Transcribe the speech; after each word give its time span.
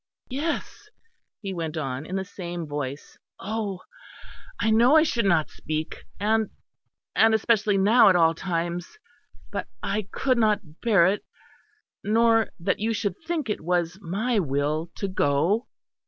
"Yes," 0.31 0.89
he 1.41 1.53
went 1.53 1.77
on 1.77 2.07
in 2.07 2.15
the 2.15 2.25
same 2.25 2.65
voice. 2.65 3.19
"Oh! 3.39 3.81
I 4.59 4.71
know 4.71 4.95
I 4.95 5.03
should 5.03 5.25
not 5.25 5.51
speak; 5.51 6.05
and 6.19 6.49
and 7.15 7.35
especially 7.35 7.77
now 7.77 8.09
at 8.09 8.15
all 8.15 8.33
times; 8.33 8.97
but 9.51 9.67
I 9.83 10.07
could 10.11 10.39
not 10.39 10.81
bear 10.81 11.05
it; 11.05 11.23
nor 12.03 12.49
that 12.59 12.79
you 12.79 12.93
should 12.95 13.15
think 13.27 13.47
it 13.47 13.61
was 13.61 13.99
my 14.01 14.39
will 14.39 14.89
to 14.95 15.07
go." 15.07 15.67